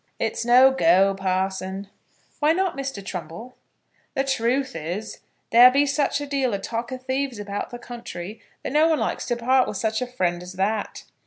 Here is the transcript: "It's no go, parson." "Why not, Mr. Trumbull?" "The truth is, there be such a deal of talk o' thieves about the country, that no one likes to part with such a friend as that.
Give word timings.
"It's 0.17 0.43
no 0.43 0.71
go, 0.71 1.13
parson." 1.13 1.87
"Why 2.39 2.53
not, 2.53 2.75
Mr. 2.75 3.05
Trumbull?" 3.05 3.53
"The 4.15 4.23
truth 4.23 4.75
is, 4.75 5.19
there 5.51 5.69
be 5.69 5.85
such 5.85 6.19
a 6.19 6.25
deal 6.25 6.55
of 6.55 6.63
talk 6.63 6.91
o' 6.91 6.97
thieves 6.97 7.37
about 7.37 7.69
the 7.69 7.77
country, 7.77 8.41
that 8.63 8.71
no 8.73 8.87
one 8.87 8.97
likes 8.97 9.27
to 9.27 9.35
part 9.35 9.67
with 9.67 9.77
such 9.77 10.01
a 10.01 10.07
friend 10.07 10.41
as 10.41 10.53
that. 10.53 11.03